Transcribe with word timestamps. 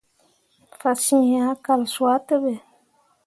Fasyen 0.79 1.25
ah 1.41 1.55
kal 1.65 1.81
suah 1.93 2.17
ɓe 2.27 2.35
be. 2.43 2.53